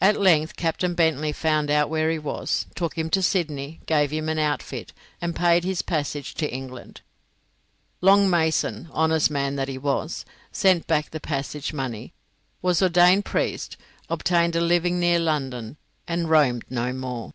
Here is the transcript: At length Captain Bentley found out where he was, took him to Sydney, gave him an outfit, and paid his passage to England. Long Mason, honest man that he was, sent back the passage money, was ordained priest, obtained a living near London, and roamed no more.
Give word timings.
At 0.00 0.18
length 0.18 0.56
Captain 0.56 0.94
Bentley 0.94 1.30
found 1.30 1.70
out 1.70 1.90
where 1.90 2.10
he 2.10 2.18
was, 2.18 2.64
took 2.74 2.96
him 2.96 3.10
to 3.10 3.20
Sydney, 3.20 3.78
gave 3.84 4.10
him 4.10 4.30
an 4.30 4.38
outfit, 4.38 4.94
and 5.20 5.36
paid 5.36 5.64
his 5.64 5.82
passage 5.82 6.32
to 6.36 6.50
England. 6.50 7.02
Long 8.00 8.30
Mason, 8.30 8.88
honest 8.90 9.30
man 9.30 9.56
that 9.56 9.68
he 9.68 9.76
was, 9.76 10.24
sent 10.50 10.86
back 10.86 11.10
the 11.10 11.20
passage 11.20 11.74
money, 11.74 12.14
was 12.62 12.80
ordained 12.80 13.26
priest, 13.26 13.76
obtained 14.08 14.56
a 14.56 14.62
living 14.62 14.98
near 14.98 15.18
London, 15.18 15.76
and 16.08 16.30
roamed 16.30 16.64
no 16.70 16.94
more. 16.94 17.34